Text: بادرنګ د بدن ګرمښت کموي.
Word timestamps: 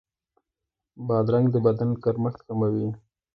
بادرنګ 1.07 1.45
د 1.51 1.55
بدن 1.65 1.89
ګرمښت 2.03 2.39
کموي. 2.47 2.87